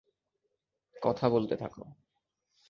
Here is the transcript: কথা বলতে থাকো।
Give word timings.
কথা 0.95 1.25
বলতে 1.29 1.55
থাকো। 1.55 1.83